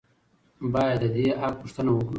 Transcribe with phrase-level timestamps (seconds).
[0.73, 2.09] باید د دې حق غوښتنه وکړو.